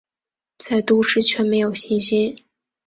[0.57, 2.35] 在都市却没有星星